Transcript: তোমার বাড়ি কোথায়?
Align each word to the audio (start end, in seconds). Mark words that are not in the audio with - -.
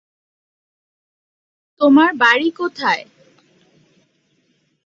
তোমার 1.81 2.11
বাড়ি 2.15 2.49
কোথায়? 2.51 3.03